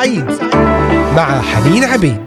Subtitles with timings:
[0.00, 0.24] سعيد
[1.16, 2.20] مع حنين عبيد.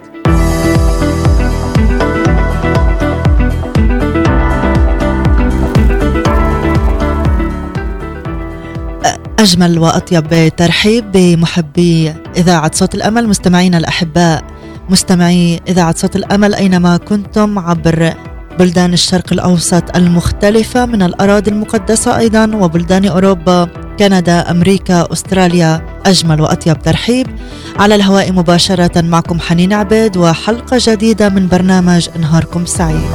[9.40, 14.44] أجمل وأطيب ترحيب بمحبي إذاعة صوت الأمل مستمعينا الأحباء
[14.90, 18.14] مستمعي إذاعة صوت الأمل أينما كنتم عبر
[18.60, 23.68] بلدان الشرق الأوسط المختلفة من الأراضي المقدسة أيضا وبلدان أوروبا
[24.00, 27.28] كندا أمريكا أستراليا أجمل وأطيب ترحيب.
[27.80, 33.12] على الهواء مباشرة معكم حنين عبيد وحلقة جديدة من برنامج نهاركم سعيد.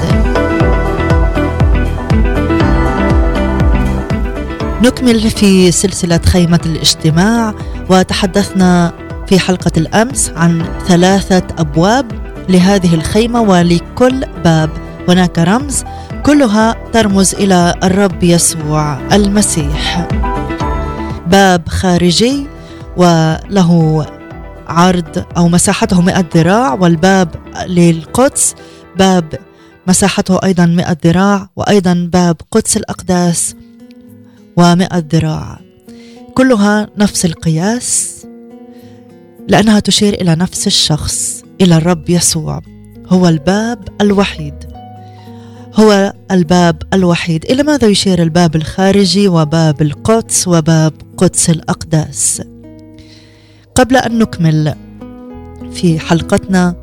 [4.83, 7.55] نكمل في سلسلة خيمة الاجتماع
[7.91, 8.93] وتحدثنا
[9.27, 12.07] في حلقة الأمس عن ثلاثة أبواب
[12.49, 14.88] لهذه الخيمة ولكل باب.
[15.09, 15.85] هناك رمز
[16.27, 20.09] كلها ترمز إلى الرب يسوع المسيح.
[21.27, 22.47] باب خارجي
[22.97, 24.07] وله
[24.69, 27.29] عرض أو مساحته 100 ذراع والباب
[27.67, 28.55] للقدس
[28.97, 29.35] باب
[29.87, 33.55] مساحته أيضا 100 ذراع وأيضا باب قدس الأقداس
[34.57, 35.59] ومئة ذراع.
[36.35, 38.15] كلها نفس القياس
[39.49, 42.61] لأنها تشير إلى نفس الشخص إلى الرب يسوع
[43.09, 44.78] هو الباب الوحيد.
[45.79, 47.45] هو الباب الوحيد.
[47.45, 52.43] إلى ماذا يشير الباب الخارجي وباب القدس وباب قدس الأقداس؟
[53.75, 54.75] قبل أن نكمل
[55.73, 56.75] في حلقتنا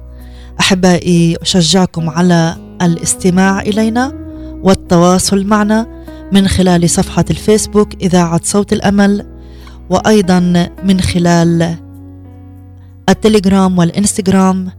[0.59, 4.13] أحبائي أشجعكم على الاستماع إلينا
[4.63, 5.87] والتواصل معنا
[6.31, 9.25] من خلال صفحة الفيسبوك إذاعة صوت الأمل
[9.89, 11.75] وأيضا من خلال
[13.09, 14.71] التليجرام والإنستغرام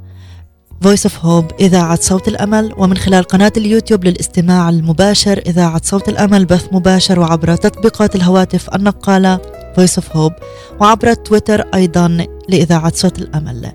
[0.84, 6.44] Voice of Hope إذاعة صوت الأمل ومن خلال قناة اليوتيوب للاستماع المباشر إذاعة صوت الأمل
[6.44, 9.40] بث مباشر وعبر تطبيقات الهواتف النقالة
[9.78, 10.42] Voice of Hope
[10.80, 13.72] وعبر تويتر أيضا لإذاعة صوت الأمل.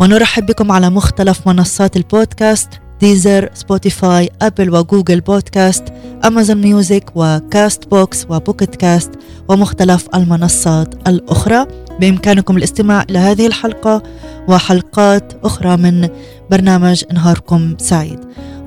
[0.00, 2.68] ونرحب بكم على مختلف منصات البودكاست.
[3.00, 5.84] Deezer Spotify Apple و Google Podcast
[6.24, 9.10] Amazon Music و Castbox و Pocket Cast
[9.48, 11.66] ومختلف المنصات الأخرى
[12.00, 14.02] بإمكانكم الاستماع إلى هذه الحلقة
[14.48, 16.08] وحلقات أخرى من
[16.50, 18.18] برنامج نهاركم سعيد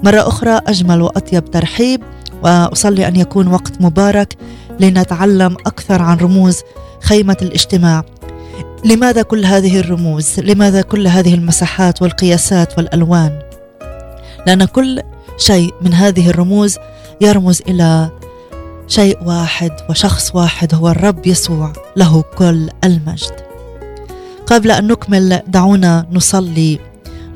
[0.04, 2.02] مرة أخرى أجمل وأطيب ترحيب
[2.44, 4.34] وأصلي أن يكون وقت مبارك
[4.80, 6.60] لنتعلم أكثر عن رموز
[7.02, 8.04] خيمة الاجتماع
[8.86, 13.49] لماذا كل هذه الرموز؟ لماذا كل هذه المساحات والقياسات والألوان؟
[14.48, 15.02] لأن كل
[15.38, 16.78] شيء من هذه الرموز
[17.22, 18.10] يرمز إلى
[18.88, 23.32] شيء واحد وشخص واحد هو الرب يسوع له كل المجد.
[24.48, 26.80] قبل أن نكمل دعونا نصلي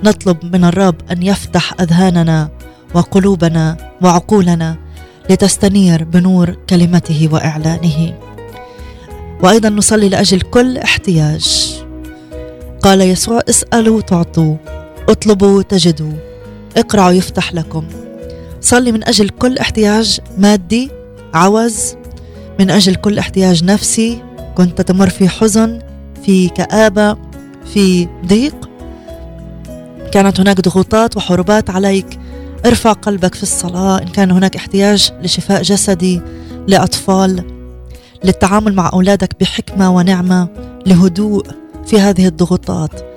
[0.03, 2.49] نطلب من الرب أن يفتح أذهاننا
[2.93, 4.75] وقلوبنا وعقولنا
[5.29, 8.17] لتستنير بنور كلمته وإعلانه.
[9.43, 11.73] وأيضا نصلي لأجل كل احتياج.
[12.81, 14.55] قال يسوع اسألوا تعطوا
[15.09, 16.32] اطلبوا تجدوا.
[16.77, 17.83] اقرعوا يفتح لكم.
[18.61, 20.91] صلي من أجل كل احتياج مادي
[21.33, 21.95] عوز
[22.59, 24.21] من أجل كل احتياج نفسي.
[24.55, 25.79] كنت تمر في حزن
[26.25, 27.17] في كآبة
[27.73, 28.69] في ضيق.
[30.11, 32.19] كانت هناك ضغوطات وحروبات عليك.
[32.65, 34.01] ارفع قلبك في الصلاة.
[34.01, 36.21] إن كان هناك احتياج لشفاء جسدي
[36.67, 37.43] لأطفال
[38.23, 40.47] للتعامل مع أولادك بحكمة ونعمة
[40.85, 41.45] لهدوء
[41.85, 43.12] في هذه الضغوطات.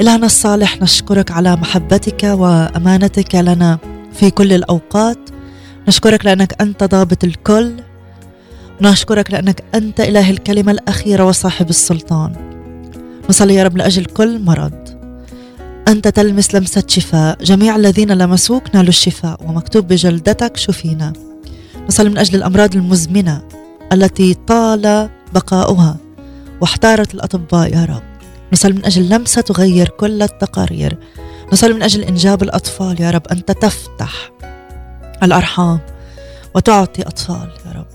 [0.00, 3.78] إلهنا الصالح نشكرك على محبتك وأمانتك لنا
[4.12, 5.18] في كل الأوقات.
[5.88, 7.72] نشكرك لأنك أنت ضابط الكل.
[8.80, 12.32] نشكرك لأنك أنت إله الكلمة الأخيرة وصاحب السلطان.
[13.28, 14.72] نصلي يا رب لأجل كل مرض.
[15.88, 17.44] أنت تلمس لمسة شفاء.
[17.44, 21.12] جميع الذين لمسوك نالوا الشفاء ومكتوب بجلدتك شفينا.
[21.88, 23.42] نصلي من أجل الأمراض المزمنة
[23.92, 25.96] التي طال بقاؤها
[26.60, 28.11] واحتارت الأطباء يا رب.
[28.52, 30.98] نصلي من أجل لمسة تغير كل التقارير.
[31.52, 33.26] نصلي من أجل إنجاب الأطفال يا رب.
[33.32, 34.30] أنت تفتح
[35.22, 35.80] الأرحام
[36.54, 37.86] وتعطي أطفال يا رب.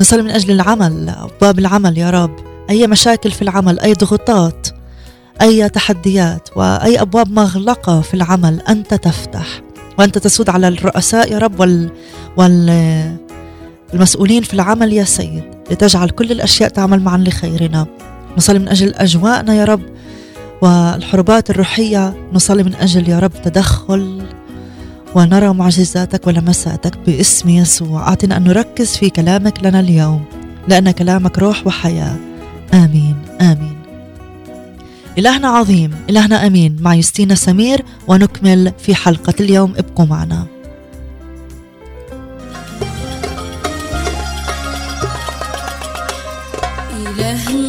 [0.00, 2.36] نصلي من أجل العمل أبواب العمل يا رب.
[2.70, 4.68] أي مشاكل في العمل أي ضغوطات
[5.42, 9.46] أي تحديات وأي أبواب مغلقة في العمل أنت تفتح.
[9.98, 11.90] وأنت تسود على الرؤساء يا رب وال,
[12.36, 13.16] وال...
[13.94, 15.44] المسؤولين في العمل يا سيد.
[15.70, 17.86] لتجعل كل الأشياء تعمل معا لخيرنا.
[18.36, 19.82] نصلي من أجل أجواءنا يا رب.
[20.62, 24.22] والحروبات الروحية نصلي من أجل يا رب تدخل
[25.14, 28.08] ونرى معجزاتك ولمساتك باسم يسوع.
[28.08, 30.24] أعطنا أن نركز في كلامك لنا اليوم
[30.68, 32.16] لأن كلامك روح وحياة.
[32.74, 33.76] آمين آمين.
[35.18, 36.76] إلهنا عظيم إلهنا أمين.
[36.80, 39.74] مع يستينا سمير ونكمل في حلقة اليوم.
[39.76, 40.46] ابقوا معنا.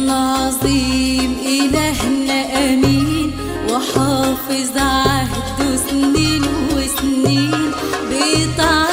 [0.08, 3.32] العظيم إلهنا أمين.
[3.70, 6.42] وحافظ عهده سنين
[6.76, 7.72] وسنين.
[8.10, 8.87] بطاعته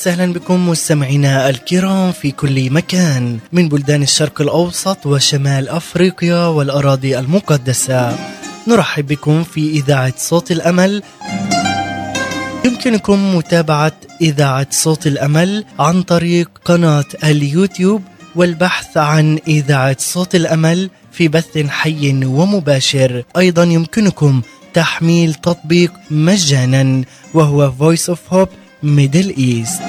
[0.00, 8.18] وسهلا بكم مستمعينا الكرام في كل مكان من بلدان الشرق الأوسط وشمال أفريقيا والأراضي المقدسة.
[8.68, 11.02] نرحب بكم في إذاعة صوت الأمل.
[12.64, 18.02] يمكنكم متابعة إذاعة صوت الأمل عن طريق قناة اليوتيوب
[18.36, 23.24] والبحث عن إذاعة صوت الأمل في بث حي ومباشر.
[23.36, 24.42] أيضا يمكنكم
[24.74, 27.04] تحميل تطبيق مجانا
[27.34, 29.82] وهو Voice of Hope Middle East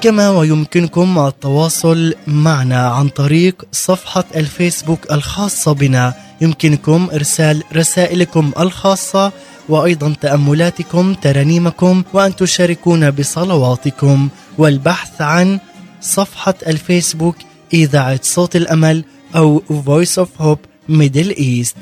[0.00, 6.14] كما ويمكنكم التواصل معنا عن طريق صفحة الفيسبوك الخاصة بنا.
[6.40, 9.32] يمكنكم إرسال رسائلكم الخاصة
[9.68, 14.28] وأيضا تأملاتكم ترانيمكم وأن تشاركونا بصلواتكم.
[14.58, 15.58] والبحث عن
[16.00, 17.36] صفحة الفيسبوك
[17.74, 19.04] إذاعة صوت الأمل
[19.36, 21.76] أو Voice of Hope Middle East.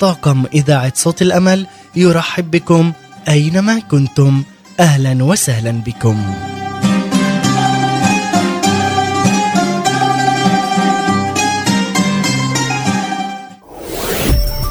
[0.00, 1.66] طاقم إذاعة صوت الأمل
[1.96, 2.92] يرحب بكم
[3.28, 4.42] أينما كنتم.
[4.80, 6.16] أهلا وسهلا بكم.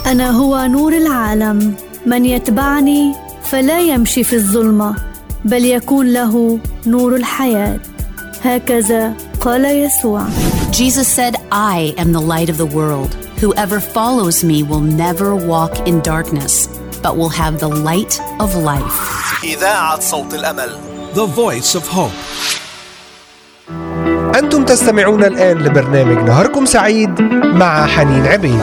[0.06, 1.76] أنا هو نور العالم.
[2.06, 3.14] من يتبعني
[3.44, 4.96] فلا يمشي في الظلمة
[5.46, 7.80] بل يكون له نور الحياة.
[8.44, 10.28] هكذا قال يسوع.
[10.72, 13.16] Jesus said, I am the light of the world.
[13.42, 16.70] Whoever follows me will never walk in darkness,
[17.06, 18.98] but will have the light of life.
[19.44, 20.70] إذاعة صوت الأمل.
[21.14, 22.12] The Voice of Hope.
[24.36, 28.62] أنتم تستمعون الآن لبرنامج نهاركم سعيد مع حنين عبيد.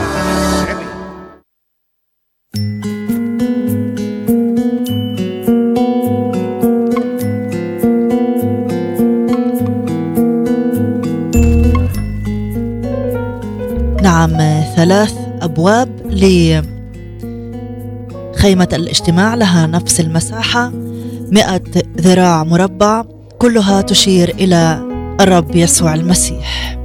[14.01, 15.89] نعم ثلاث أبواب
[18.53, 20.71] لخيمة الاجتماع لها نفس المساحة.
[21.31, 21.61] مئة
[21.97, 23.03] ذراع مربع
[23.39, 24.81] كلها تشير إلى
[25.21, 26.77] الرب يسوع المسيح.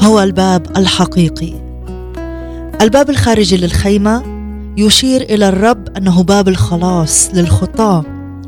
[0.00, 1.52] هو الباب الحقيقي.
[2.80, 4.22] الباب الخارجي للخيمة
[4.76, 8.04] يشير إلى الرب أنه باب الخلاص للخطاة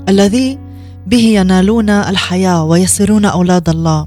[0.08, 0.58] الذي
[1.06, 4.06] به ينالون الحياة ويصيرون أولاد الله.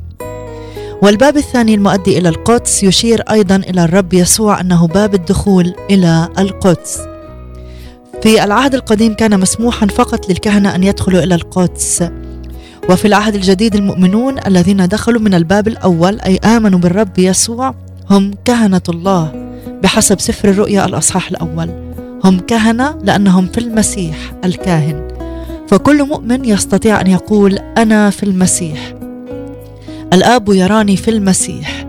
[1.02, 7.00] والباب الثاني المؤدي إلى القدس يشير أيضا إلى الرب يسوع أنه باب الدخول إلى القدس.
[8.22, 12.04] في العهد القديم كان مسموحا فقط للكهنة أن يدخلوا إلى القدس.
[12.90, 17.76] وفي العهد الجديد المؤمنون الذين دخلوا من الباب الأول أي آمنوا بالرب يسوع
[18.10, 19.52] هم كهنة الله
[19.84, 21.70] بحسب سفر الرؤيا الأصحاح الأول.
[22.24, 25.08] هم كهنة لأنهم في المسيح الكاهن.
[25.68, 28.91] فكل مؤمن يستطيع أن يقول أنا في المسيح.
[30.14, 31.88] الآب يراني في المسيح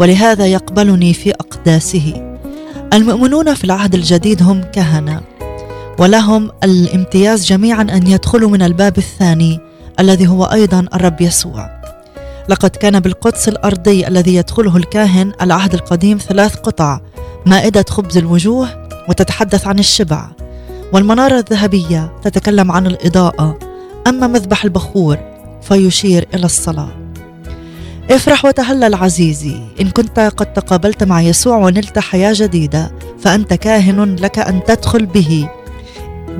[0.00, 2.36] ولهذا يقبلني في أقداسه.
[2.92, 5.20] المؤمنون في العهد الجديد هم كهنة
[5.98, 9.60] ولهم الامتياز جميعا أن يدخلوا من الباب الثاني
[10.00, 11.70] الذي هو أيضا الرب يسوع.
[12.48, 17.00] لقد كان بالقدس الأرضي الذي يدخله الكاهن العهد القديم ثلاث قطع
[17.46, 20.28] مائدة خبز الوجوه وتتحدث عن الشبع
[20.92, 23.58] والمنارة الذهبية تتكلم عن الإضاءة.
[24.06, 25.18] أما مذبح البخور
[25.62, 27.05] فيشير إلى الصلاة.
[28.10, 29.56] افرح وتهلل عزيزي.
[29.80, 35.48] إن كنت قد تقابلت مع يسوع ونلت حياة جديدة فأنت كاهن لك أن تدخل به.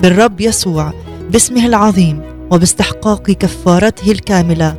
[0.02, 0.92] بالرب يسوع
[1.30, 4.76] باسمه العظيم وباستحقاق كفارته الكاملة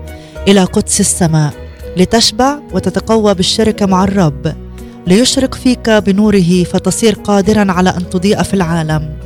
[0.48, 1.53] إلى قدس السماء
[1.98, 4.56] لتشبع وتتقوى بالشركة مع الرب
[5.08, 9.17] ليشرق فيك بنوره فتصير قادرا على أن تضيء في العالم.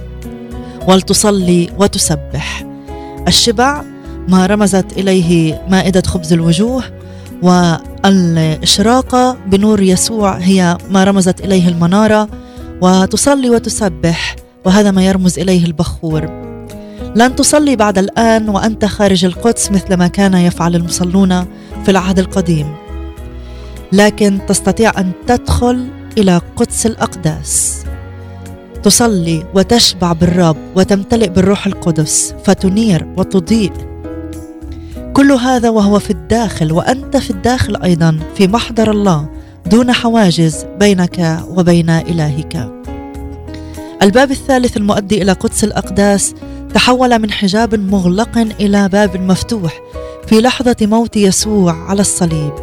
[0.87, 2.65] ولتصلي وتسبح.
[3.27, 3.83] الشبع
[4.27, 6.83] ما رمزت إليه مائدة خبز الوجوه
[7.41, 12.29] والإشراقة بنور يسوع هي ما رمزت إليه المنارة
[12.81, 16.41] وتصلي وتسبح وهذا ما يرمز إليه البخور.
[17.15, 21.45] لن تصلي بعد الآن وأنت خارج القدس مثل ما كان يفعل المصلون
[21.83, 22.75] في العهد القديم.
[23.91, 27.83] لكن تستطيع أن تدخل إلى قدس الأقداس.
[28.83, 33.90] تصلي وتشبع بالرب وتمتلئ بالروح القدس فتنير وتضيء.
[35.13, 39.29] كل هذا وهو في الداخل وأنت في الداخل أيضا في محضر الله
[39.65, 42.71] دون حواجز بينك وبين إلهك.
[44.01, 46.33] الباب الثالث المؤدي إلى قدس الأقداس
[46.73, 49.81] تحول من حجاب مغلق إلى باب مفتوح
[50.27, 52.53] في لحظة موت يسوع على الصليب.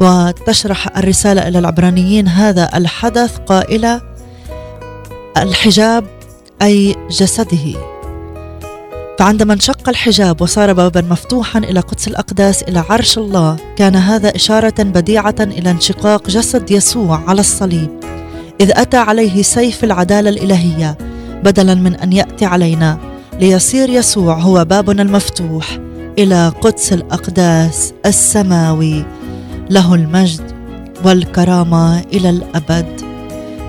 [0.00, 4.00] وتشرح الرسالة إلى العبرانيين هذا الحدث قائله
[5.36, 6.04] الحجاب
[6.62, 7.93] أي جسده.
[9.18, 14.82] فعندما انشق الحجاب وصار بابا مفتوحا إلى قدس الأقداس إلى عرش الله كان هذا إشارة
[14.82, 17.90] بديعة إلى انشقاق جسد يسوع على الصليب.
[18.60, 20.98] إذ أتى عليه سيف العدالة الإلهية
[21.44, 22.98] بدلا من أن يأتي علينا
[23.40, 25.78] ليصير يسوع هو بابنا المفتوح
[26.18, 29.04] إلى قدس الأقداس السماوي.
[29.70, 30.52] له المجد
[31.04, 33.00] والكرامة إلى الأبد.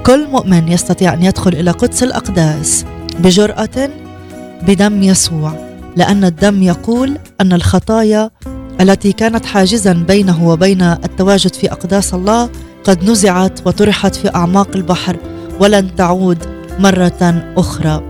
[0.05, 2.85] كل مؤمن يستطيع أن يدخل إلى قدس الأقداس
[3.19, 3.89] بجرأة
[4.67, 5.53] بدم يسوع
[5.95, 8.29] لأن الدم يقول أن الخطايا
[8.81, 12.49] التي كانت حاجزا بينه وبين التواجد في أقداس الله
[12.83, 15.17] قد نزعت وطرحت في أعماق البحر
[15.59, 16.37] ولن تعود
[16.79, 18.03] مرة أخرى.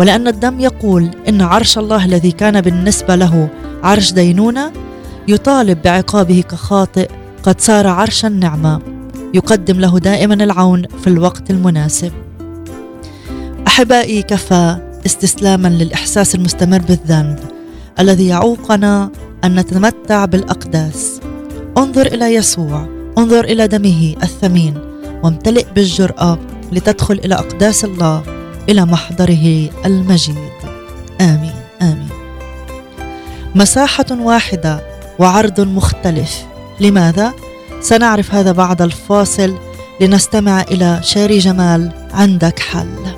[0.00, 3.48] ولأن الدم يقول إن عرش الله الذي كان بالنسبة له
[3.82, 4.72] عرش دينونة
[5.28, 7.08] يطالب بعقابه كخاطئ
[7.42, 8.80] قد صار عرش النعمة.
[9.34, 12.12] يقدم له دائما العون في الوقت المناسب.
[13.66, 17.38] أحبائي كفى استسلاما للإحساس المستمر بالذنب
[17.98, 19.10] الذي يعوقنا
[19.44, 21.20] أن نتمتع بالأقداس.
[21.78, 24.74] انظر إلى يسوع انظر إلى دمه الثمين
[25.22, 26.38] وامتلئ بالجرأة
[26.72, 28.22] لتدخل إلى أقداس الله
[28.68, 30.36] إلى محضره المجيد.
[31.20, 32.08] آمين آمين.
[33.54, 34.80] مساحة واحدة
[35.18, 36.44] وعرض مختلف.
[36.80, 37.32] لماذا؟
[37.80, 39.54] سنعرف هذا بعد الفاصل
[40.00, 43.13] لنستمع إلى شاري جمال عندك حل.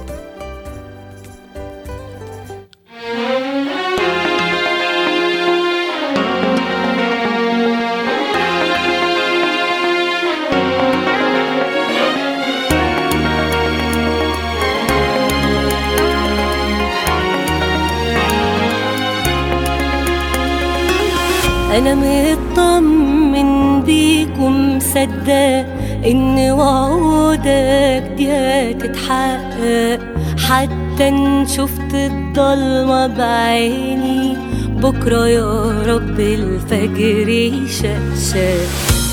[25.06, 25.66] ومصدق
[26.06, 30.00] إن وعودك دي هتتحقق.
[30.48, 34.36] حتى إن شفت الضلمة بعيني
[34.82, 38.66] بكرة يا رب الفجر يشقشق.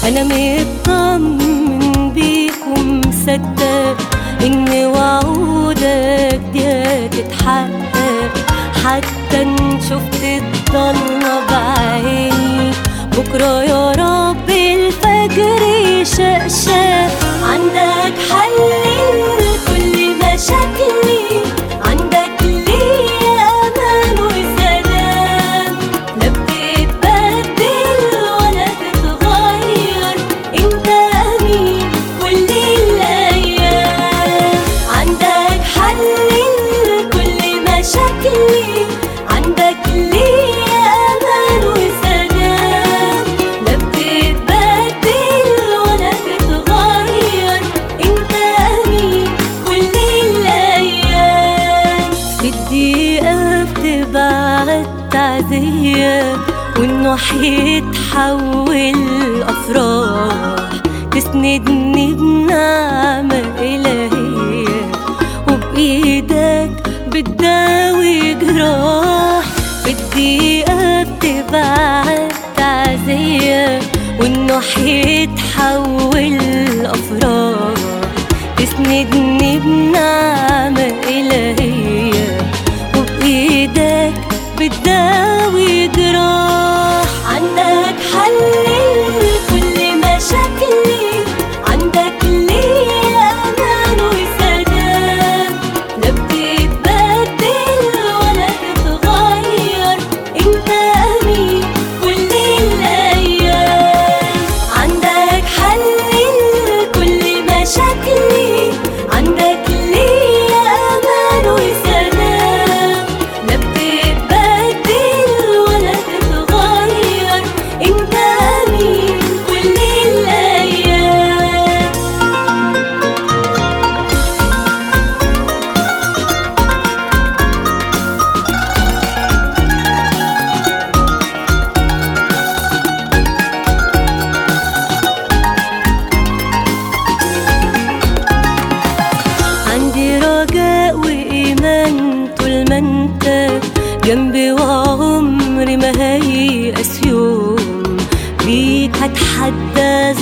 [0.08, 3.98] أنا مطمن بيك ومصدق
[4.46, 8.34] إن وعودك دي هتتحقق.
[8.86, 12.72] حتى إن شفت الضلمة بعيني
[13.18, 14.50] بكرة يا رب
[15.24, 15.62] الفجر
[16.02, 17.12] يشقشق
[17.44, 18.58] عندك حل
[19.40, 21.03] لكل مشاكلي
[83.64, 84.14] وبإيدك
[84.60, 86.53] بتداوي جراح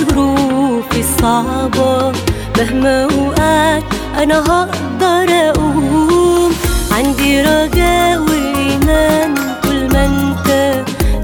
[0.04, 2.12] ظروفي الصعبة.
[2.58, 3.82] مهما وقعت
[4.22, 6.52] أنا هقدر أقوم
[6.92, 10.48] عندي رجاء وإيمان طول ما أنت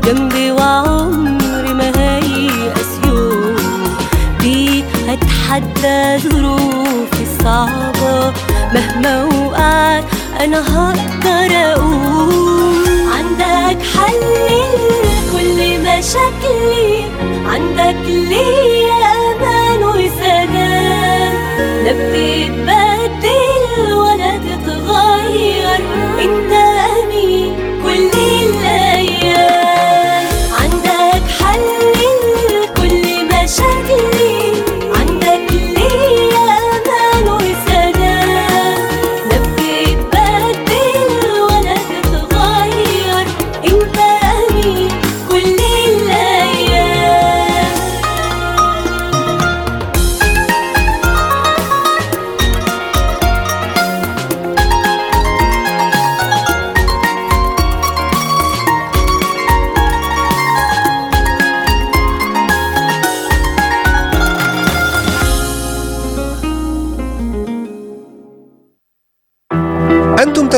[0.04, 3.56] جنبي وعمري ما هيأس يوم.
[4.40, 8.32] بيك هتحدى ظروفي الصعبة.
[8.74, 10.04] مهما وقعت
[10.40, 12.84] أنا هقدر أقوم
[13.16, 15.07] عندك حل
[15.38, 17.04] لكل مشاكلي
[17.46, 21.34] عندك ليا أمان وسلام
[21.84, 25.80] لا بتتبدل ولا تتغير.
[26.18, 26.52] انت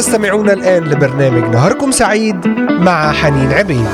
[0.00, 3.86] تستمعون الآن لبرنامج نهاركم سعيد مع حنين عبيد.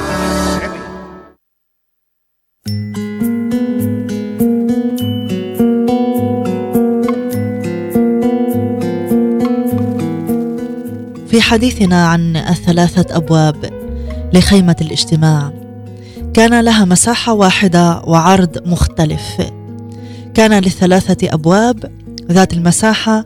[11.28, 13.70] في حديثنا عن الثلاثة أبواب
[14.32, 15.52] لخيمة الاجتماع.
[16.34, 19.42] كان لها مساحة واحدة وعرض مختلف.
[20.34, 21.92] كان للثلاثة أبواب
[22.32, 23.24] ذات المساحة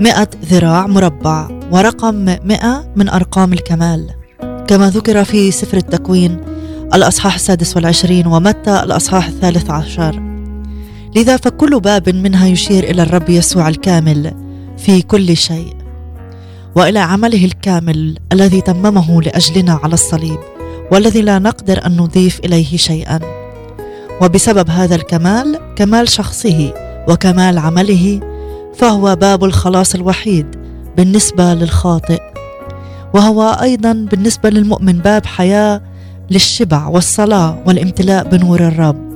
[0.00, 1.53] مئة ذراع مربع.
[1.70, 4.10] ورقم مئة من أرقام الكمال.
[4.66, 6.40] كما ذكر في سفر التكوين
[6.94, 10.22] الأصحاح السادس والعشرين ومتى الأصحاح الثالث عشر.
[11.16, 14.32] لذا فكل باب منها يشير إلى الرب يسوع الكامل
[14.78, 15.76] في كل شيء
[16.76, 20.38] وإلى عمله الكامل الذي تممه لأجلنا على الصليب
[20.92, 23.20] والذي لا نقدر أن نضيف إليه شيئا.
[24.22, 26.74] وبسبب هذا الكمال كمال شخصه
[27.08, 28.20] وكمال عمله
[28.74, 30.63] فهو باب الخلاص الوحيد
[30.96, 32.20] بالنسبة للخاطئ.
[33.14, 35.82] وهو أيضا بالنسبة للمؤمن باب حياة
[36.30, 39.14] للشبع والصلاة والامتلاء بنور الرب.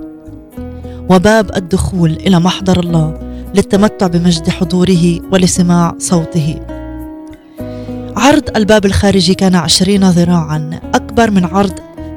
[1.10, 3.18] وباب الدخول إلى محضر الله
[3.54, 6.60] للتمتع بمجد حضوره ولسماع صوته.
[8.16, 11.74] عرض الباب الخارجي كان عشرين ذراعا أكبر من عرض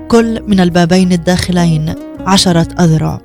[0.08, 1.94] كل من البابين الداخلين
[2.28, 3.22] عشرة أذرع.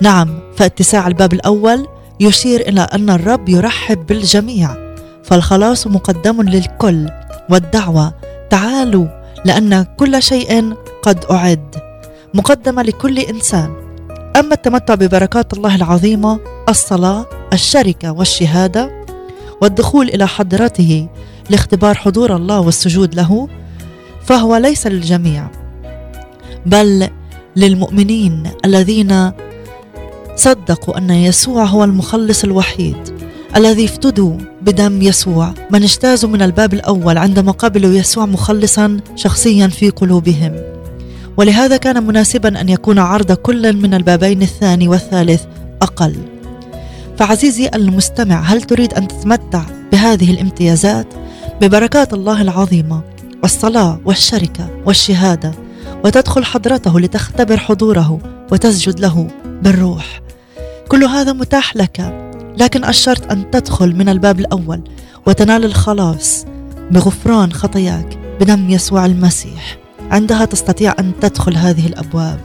[0.00, 1.86] نعم فاتساع الباب الأول
[2.20, 4.83] يشير إلى أن الرب يرحب بالجميع.
[5.24, 7.08] فالخلاص مقدم للكل
[7.50, 8.14] والدعوة.
[8.50, 9.06] تعالوا
[9.44, 11.74] لأن كل شيء قد أعد.
[12.34, 13.84] مقدمة لكل إنسان.
[14.36, 19.04] أما التمتع ببركات الله العظيمة الصلاة الشركة والشهادة
[19.60, 21.08] والدخول إلى حضرته
[21.50, 23.48] لاختبار حضور الله والسجود له
[24.24, 25.50] فهو ليس للجميع
[26.66, 27.08] بل
[27.56, 29.32] للمؤمنين الذين
[30.36, 33.23] صدقوا أن يسوع هو المخلص الوحيد.
[33.56, 39.90] الذي افتدوا بدم يسوع من اجتازوا من الباب الأول عندما قبلوا يسوع مخلصا شخصيا في
[39.90, 40.52] قلوبهم.
[41.36, 45.42] ولهذا كان مناسبا أن يكون عرض كل من البابين الثاني والثالث
[45.82, 46.16] أقل.
[47.18, 49.62] فعزيزي المستمع هل تريد أن تتمتع
[49.92, 51.06] بهذه الامتيازات؟
[51.60, 53.02] ببركات الله العظيمة
[53.42, 55.52] والصلاة والشركة والشهادة
[56.04, 58.18] وتدخل حضرته لتختبر حضوره
[58.52, 59.28] وتسجد له
[59.62, 60.20] بالروح.
[60.88, 62.23] كل هذا متاح لك
[62.58, 64.80] لكن الشرط أن تدخل من الباب الأول
[65.26, 66.46] وتنال الخلاص
[66.90, 69.78] بغفران خطاياك بدم يسوع المسيح.
[70.10, 72.40] عندها تستطيع أن تدخل هذه الأبواب.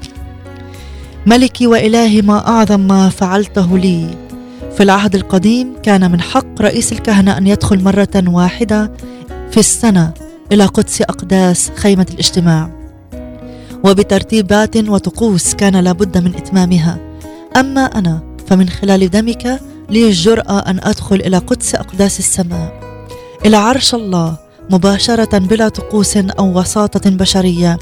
[1.26, 4.08] ملكي وإلهي ما أعظم ما فعلته لي.
[4.78, 8.92] في العهد القديم كان من حق رئيس الكهنة أن يدخل مرة واحدة
[9.52, 10.14] في السنة
[10.52, 12.72] إلى قدس أقداس خيمة الاجتماع.
[13.84, 16.98] وبترتيبات وطقوس كان لابد من إتمامها.
[17.58, 22.80] أما أنا فمن خلال دمك لي الجرأة أن أدخل إلى قدس أقداس السماء.
[23.46, 24.38] إلى عرش الله
[24.70, 27.78] مباشرة بلا طقوس أو وساطة بشرية.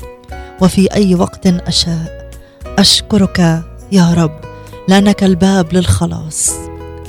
[0.61, 2.31] وفي أي وقت أشاء.
[2.79, 4.39] أشكرك يا رب
[4.87, 6.51] لأنك الباب للخلاص.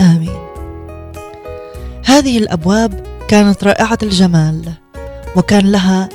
[0.00, 0.38] آمين.
[2.04, 4.72] هذه الأبواب كانت رائعة الجمال
[5.36, 6.08] وكان لها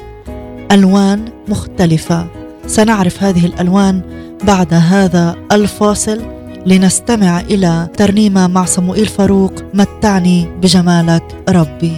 [0.71, 2.27] ألوان مختلفة.
[2.67, 4.01] سنعرف هذه الألوان
[4.43, 6.32] بعد هذا الفاصل.
[6.65, 11.97] لنستمع إلى ترنيمة مع صموئيل فاروق متعني بجمالك ربي.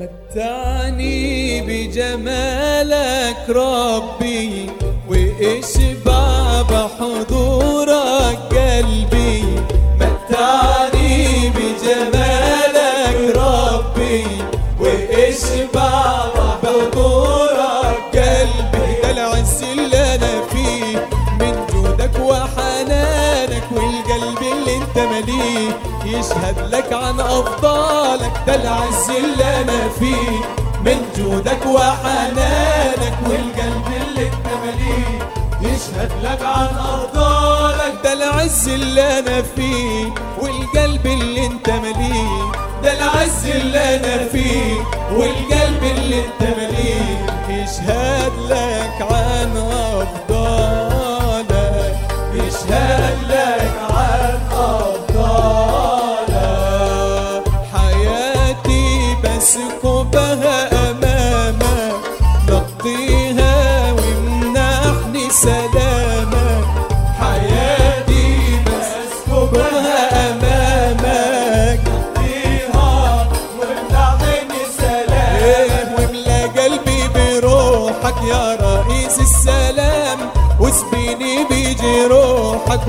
[0.00, 4.66] متعني بجمالك ربي
[5.08, 7.91] واشبع بحضورك
[26.22, 30.38] يشهد لك عن أفضالك ده العز اللي أنا فيه.
[30.84, 35.18] من جودك وحنانك والقلب اللي أنت مليه.
[35.60, 40.14] يشهد لك عن أفضالك ده العز اللي أنا فيه.
[40.40, 41.68] والقلب اللي أنت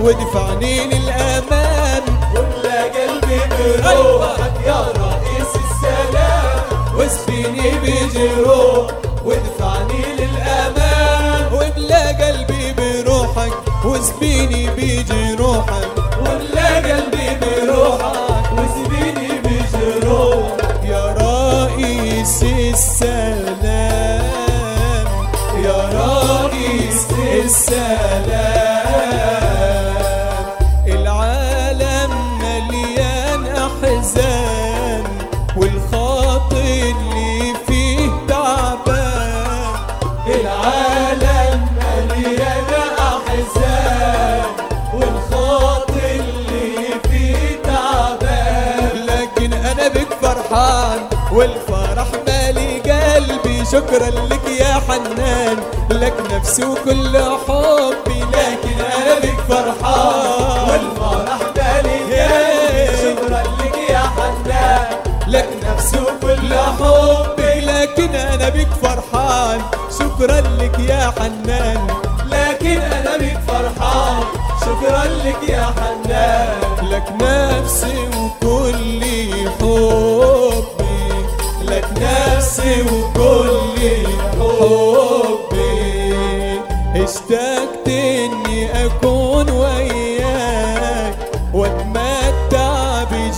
[0.03, 2.03] وادفعني للأمان
[2.35, 6.63] واملا قلبي بروحك يا رئيس السلام.
[6.97, 8.87] واسبيني بجروح
[9.25, 11.53] وادفعني للأمان.
[11.53, 13.53] واملا قلبي بروحك
[13.85, 15.87] واسبيني بجروحك.
[16.25, 24.25] واملا قلبي بروحك واسبيني بجروحك يا رئيس السلام.
[25.63, 27.07] يا رئيس
[27.45, 28.72] السلام.
[53.73, 55.57] شكرا لك يا حنان
[55.89, 60.69] لك نفسي وكل حبي لكن أنا بك فرحان.
[60.69, 62.27] والفرح قلبي
[63.01, 64.85] شكرا لك يا حنان.
[65.27, 69.61] لك نفسي وكل حبي لكن أنا بك فرحان.
[69.99, 71.87] شكرا لك يا حنان.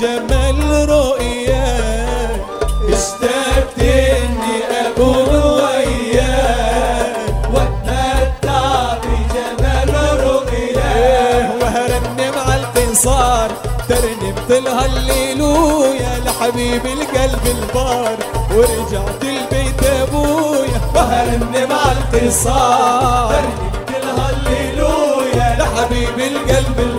[0.06, 2.42] بجمال رؤياك
[2.90, 7.16] اشتقت اني اكون وياك
[7.54, 9.90] واتمتع بجمال
[10.24, 11.50] رؤياك.
[11.62, 13.50] وهرنم على القنصار
[13.90, 18.18] ترنمت الهللويا لحبيب القلب البار.
[18.52, 23.30] ورجعت البيت أبويا وهرنم على القنصار.
[23.30, 26.95] ترنمت الهللويا لحبيب القلب البار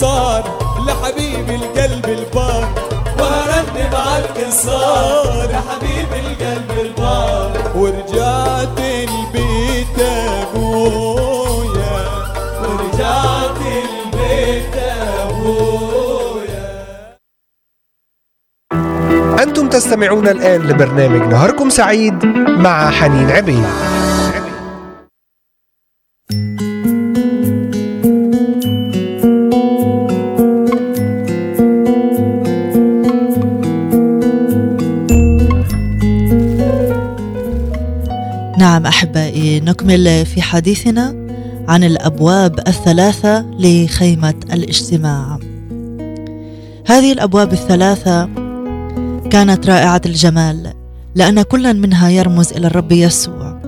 [0.00, 0.44] صار
[0.86, 2.68] لحبيب القلب البار.
[3.18, 7.50] وهرنم عالكسار لحبيب القلب البار.
[7.76, 11.96] ورجعت البيت أبويا.
[12.62, 14.74] ورجعت البيت
[15.22, 16.68] أبويا.
[19.42, 22.24] أنتم تستمعون الآن لبرنامج نهاركم سعيد
[22.58, 23.66] مع حنين عبيد.
[38.74, 41.26] نعم أحبائي نكمل في حديثنا
[41.68, 45.38] عن الأبواب الثلاثة لخيمة الاجتماع.
[46.86, 48.28] هذه الأبواب الثلاثة
[49.30, 50.72] كانت رائعة الجمال
[51.14, 53.60] لأن كل منها يرمز إلى الرب يسوع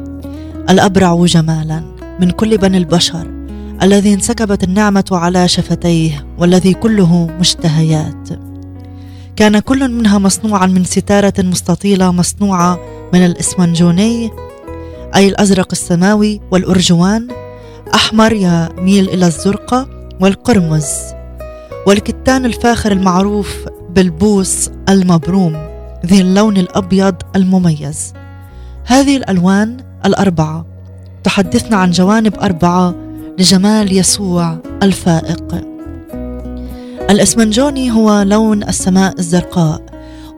[0.71, 1.83] الأبرع جمالا
[2.21, 3.31] من كل بني البشر
[3.83, 8.29] الذي انسكبت النعمة على شفتيه والذي كله مشتهيات.
[9.37, 12.79] كان كل منها مصنوعا من ستارة مستطيلة مصنوعة
[13.15, 14.46] من الإسمنجوني
[15.15, 17.29] أي الأزرق السماوي والأرجوان
[17.95, 19.89] أحمر يميل إلى الزرقة
[20.21, 20.87] والقرمز
[21.87, 23.57] والكتان الفاخر المعروف
[23.91, 25.67] بالبوس المبروم
[26.07, 28.13] ذي اللون الأبيض المميز.
[28.85, 30.67] هذه الألوان الأربعة
[31.25, 32.95] تحدثنا عن جوانب أربعة
[33.39, 35.65] لجمال يسوع الفائق.
[37.11, 39.83] الإسمنجوني هو لون السماء الزرقاء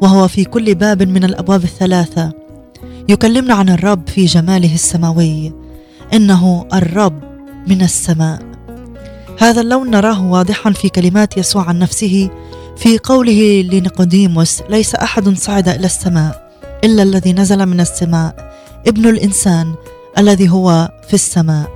[0.03, 2.38] وهو في كل باب من الأبواب الثلاثة
[3.09, 5.53] يكلمنا عن الرب في جماله السماوي.
[6.13, 7.23] إنه الرب
[7.67, 8.43] من السماء.
[9.39, 12.31] هذا اللون نراه واضحا في كلمات يسوع عن نفسه
[12.77, 16.51] في قوله لنيقوديموس ليس أحد صعد إلى السماء
[16.85, 18.55] إلا الذي نزل من السماء
[18.87, 19.75] ابن الإنسان
[20.19, 21.71] الذي هو في السماء.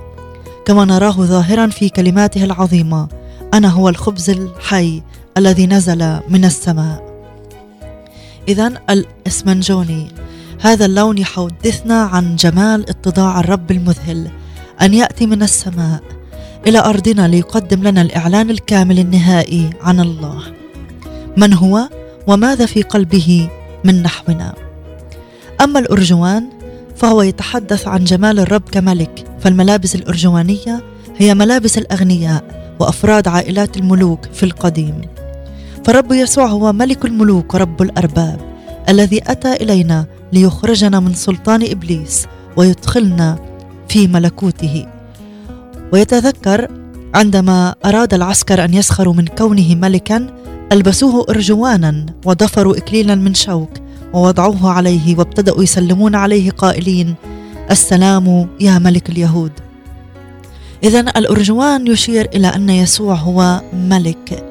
[0.65, 3.07] كما نراه ظاهرا في كلماته العظيمة
[3.53, 5.01] أنا هو الخبز الحي
[5.37, 7.03] الذي نزل من السماء.
[8.47, 10.07] اذا الاسمنجوني.
[10.63, 14.29] هذا اللون يحدثنا عن جمال اتضاع الرب المذهل
[14.81, 16.03] أن يأتي من السماء
[16.67, 20.43] إلى أرضنا ليقدم لنا الإعلان الكامل النهائي عن الله.
[21.37, 21.89] من هو
[22.27, 23.49] وماذا في قلبه
[23.83, 24.53] من نحونا؟
[25.61, 26.49] أما الأرجوان
[26.95, 30.83] فهو يتحدث عن جمال الرب كملك فالملابس الأرجوانية
[31.17, 35.01] هي ملابس الأغنياء وأفراد عائلات الملوك في القديم.
[35.85, 38.39] فالرب يسوع هو ملك الملوك ورب الأرباب
[38.89, 42.25] الذي أتى إلينا ليخرجنا من سلطان إبليس
[42.57, 43.39] ويدخلنا
[43.89, 44.85] في ملكوته.
[45.93, 46.67] ويتذكر
[47.15, 50.27] عندما أراد العسكر أن يسخروا من كونه ملكا
[50.71, 53.69] ألبسوه أرجوانا وضفروا اكليلا من شوك
[54.13, 57.15] ووضعوه عليه وابتدأوا يسلمون عليه قائلين
[57.71, 59.51] السلام يا ملك اليهود.
[60.83, 64.45] اذا الأرجوان يشير إلى أن يسوع هو ملك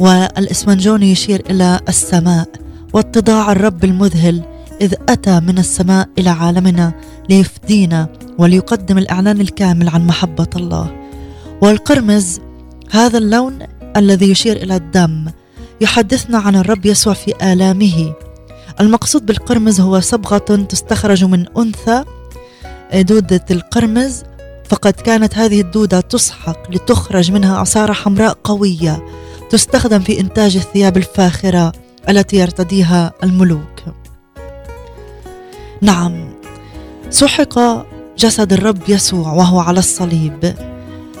[0.00, 2.48] والإسمنجوني يشير إلى السماء
[2.92, 4.42] واتضاع الرب المذهل
[4.80, 6.92] إذ أتى من السماء إلى عالمنا
[7.28, 8.08] ليفدينا
[8.38, 11.08] وليقدم الإعلان الكامل عن محبة الله.
[11.62, 12.40] والقرمز
[12.90, 13.58] هذا اللون
[13.96, 15.26] الذي يشير إلى الدم
[15.80, 18.12] يحدثنا عن الرب يسوع في آلامه.
[18.80, 22.04] المقصود بالقرمز هو صبغة تستخرج من أنثى.
[22.94, 24.22] دودة القرمز
[24.68, 29.04] فقد كانت هذه الدودة تسحق لتخرج منها عصارة حمراء قوية
[29.50, 31.72] تستخدم في إنتاج الثياب الفاخرة
[32.08, 34.03] التي يرتديها الملوك.
[35.82, 36.34] نعم.
[37.10, 37.58] سحق
[38.18, 40.54] جسد الرب يسوع وهو على الصليب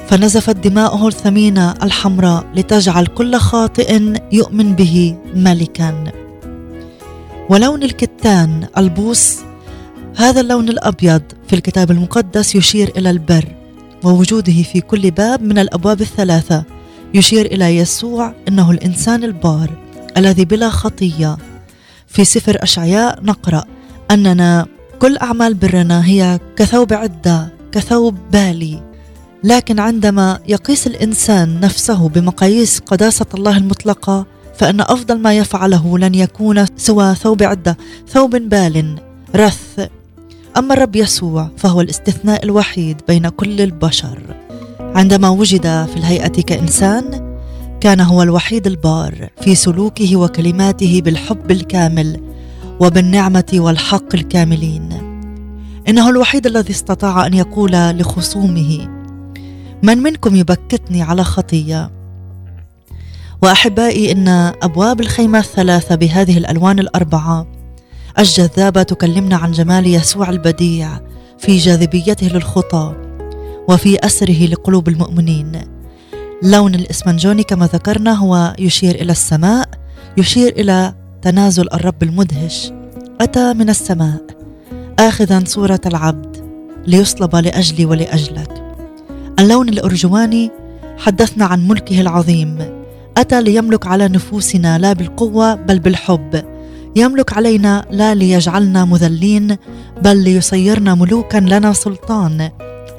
[0.08, 4.00] فنزفت دماؤه الثمينة الحمراء لتجعل كل خاطئ
[4.32, 6.12] يؤمن به ملكا.
[7.50, 9.36] ولون الكتان البوس
[10.16, 13.44] هذا اللون الأبيض في الكتاب المقدس يشير إلى البر
[14.04, 16.64] ووجوده في كل باب من الأبواب الثلاثة.
[17.14, 19.70] يشير إلى يسوع إنه الإنسان البار
[20.16, 21.36] الذي بلا خطية.
[22.06, 23.64] في سفر أشعياء نقرأ
[24.10, 24.66] أننا
[24.98, 28.82] كل أعمال برنا هي كثوب عدة كثوب بالي.
[29.44, 36.64] لكن عندما يقيس الإنسان نفسه بمقاييس قداسة الله المطلقة فإن أفضل ما يفعله لن يكون
[36.76, 37.76] سوى ثوب عدة
[38.08, 38.98] ثوب بال
[39.36, 39.88] رث.
[40.56, 44.18] أما الرب يسوع فهو الاستثناء الوحيد بين كل البشر.
[44.80, 47.34] عندما وجد في الهيئة كإنسان
[47.80, 52.33] كان هو الوحيد البار في سلوكه وكلماته بالحب الكامل.
[52.80, 54.88] وبالنعمة والحق الكاملين.
[55.88, 58.88] إنه الوحيد الذي استطاع أن يقول لخصومه
[59.82, 61.90] من منكم يبكتني على خطية؟
[63.42, 64.28] وأحبائي إن
[64.62, 67.46] أبواب الخيمة الثلاثة بهذه الألوان الأربعة
[68.18, 71.00] الجذابة تكلمنا عن جمال يسوع البديع
[71.38, 72.94] في جاذبيته للخطى
[73.68, 75.60] وفي أسره لقلوب المؤمنين.
[76.42, 79.68] لون الإسمنجوني كما ذكرنا هو يشير إلى السماء
[80.16, 82.72] يشير إلى تنازل الرب المدهش.
[83.20, 84.20] أتى من السماء
[84.98, 86.36] اخذا صورة العبد
[86.86, 88.74] ليصلب لأجلي ولأجلك.
[89.38, 90.50] اللون الأرجواني
[90.98, 92.58] حدثنا عن ملكه العظيم.
[93.16, 96.44] أتى ليملك على نفوسنا لا بالقوة بل بالحب.
[96.96, 99.56] يملك علينا لا ليجعلنا مذلين
[100.02, 102.50] بل ليصيرنا ملوكا لنا سلطان.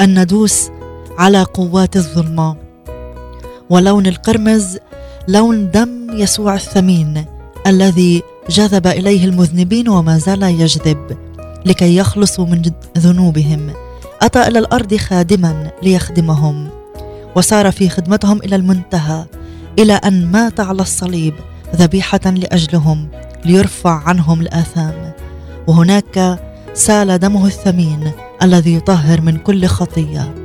[0.01, 0.69] ان ندوس
[1.17, 2.55] على قوات الظلمة.
[3.69, 4.77] ولون القرمز
[5.27, 7.34] لون دم يسوع الثمين.
[7.67, 11.17] الذي جذب إليه المذنبين وما زال يجذب
[11.65, 12.61] لكي يخلصوا من
[12.97, 13.73] ذنوبهم.
[14.21, 16.69] أتى إلى الأرض خادما ليخدمهم
[17.35, 19.25] وسار في خدمتهم إلى المنتهى
[19.79, 21.33] إلى أن مات على الصليب
[21.75, 23.07] ذبيحة لأجلهم
[23.45, 25.11] ليرفع عنهم الآثام.
[25.67, 26.39] وهناك
[26.73, 28.11] سال دمه الثمين
[28.43, 30.35] الذي يطهر من كل خطية.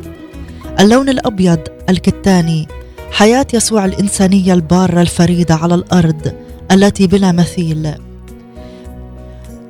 [0.81, 2.69] اللون الأبيض الكتاني
[3.13, 6.33] حياة يسوع الإنسانية البارة الفريدة على الأرض
[6.73, 7.95] التي بلا مثيل.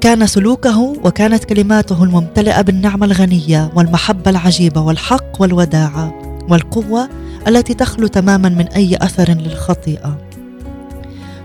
[0.00, 7.08] كان سلوكه وكانت كلماته الممتلئة بالنعمة الغنية والمحبة العجيبة والحق والوداعه والقوة
[7.48, 10.18] التي تخلو تماما من أي أثر للخطيئة.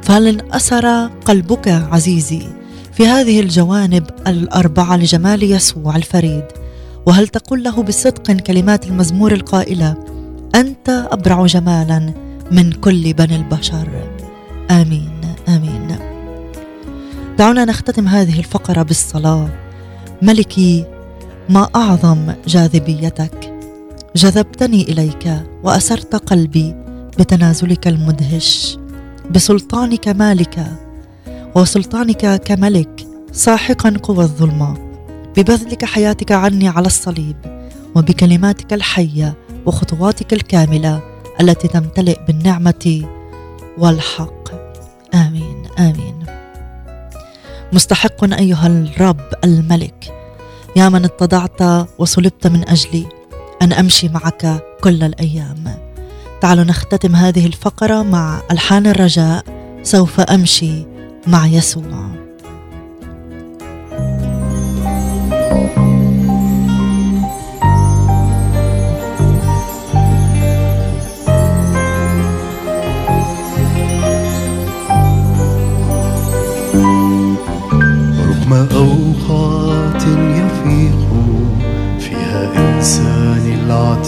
[0.01, 2.41] فهل انأسر قلبك عزيزي
[2.93, 6.43] في هذه الجوانب الأربعة لجمال يسوع الفريد؟
[7.05, 9.95] وهل تقول له بصدق كلمات المزمور القائلة
[10.55, 12.13] أنت أبرع جمالا
[12.51, 13.87] من كل بني البشر
[14.71, 15.14] آمين.
[15.47, 15.97] آمين.
[17.37, 19.49] دعونا نختتم هذه الفقرة بالصلاة.
[20.21, 20.85] ملكي
[21.49, 23.53] ما أعظم جاذبيتك.
[24.15, 26.75] جذبتني إليك وأسرت قلبي
[27.19, 28.77] بتنازلك المدهش.
[29.31, 30.65] بسلطانك مالك
[31.55, 34.77] وسلطانك كملك ساحقا قوى الظلمة.
[35.37, 37.35] ببذلك حياتك عني على الصليب
[37.95, 39.33] وبكلماتك الحية
[39.65, 41.01] وخطواتك الكاملة
[41.41, 43.05] التي تمتلئ بالنعمة
[43.77, 44.44] والحق.
[45.15, 46.25] آمين آمين.
[47.73, 50.13] مستحق أيها الرب الملك.
[50.75, 53.05] يا من اتضعت وصلبت من أجلي
[53.61, 55.77] أن أمشي معك كل الأيام.
[56.41, 59.43] تعالوا نختتم هذه الفقرة مع ألحان الرجاء
[59.83, 60.85] سوف أمشي
[61.27, 62.09] مع يسوع.
[65.31, 65.94] رغم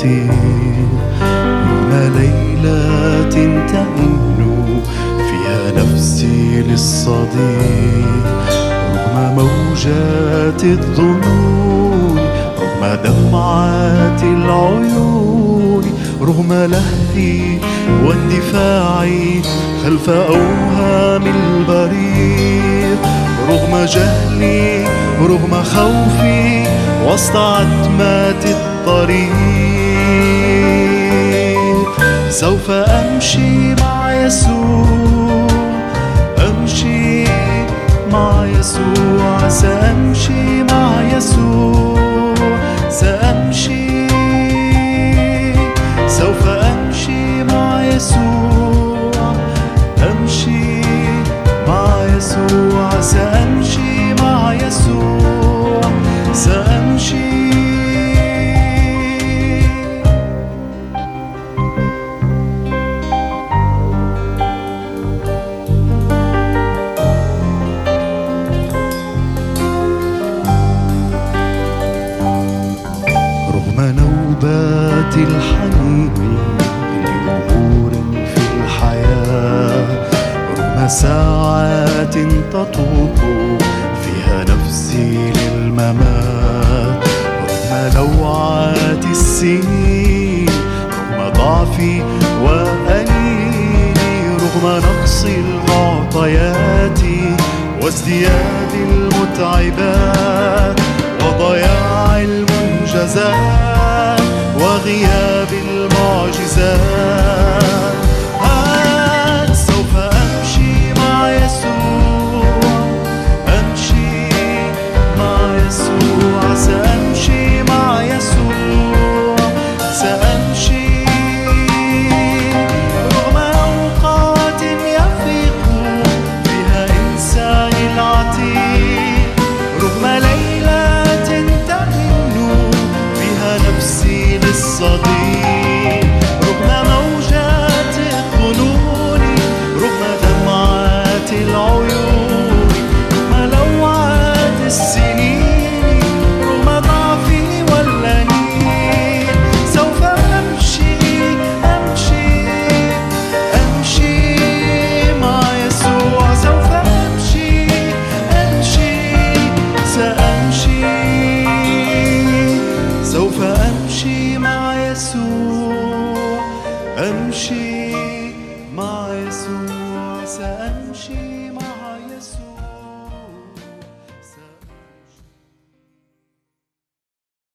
[0.05, 0.89] العتيق
[1.69, 4.67] رغم ليلات تئن
[5.17, 8.25] فيها نفسي للصديق
[8.93, 12.19] رغم موجات الظنون
[12.59, 15.83] رغم دمعات العيون
[16.21, 17.59] رغم لهفي
[18.05, 19.41] واندفاعي
[19.83, 22.99] خلف أوهام البريق
[23.49, 24.87] رغم جهلي
[25.21, 26.63] رغم خوفي
[27.07, 29.86] وسط عتمات الطريق.
[32.29, 35.47] سوف أمشي مع يسوع.
[36.37, 37.23] أمشي
[38.11, 39.49] مع يسوع.
[39.49, 42.35] سأمشي مع يسوع.
[42.89, 43.46] سأمشي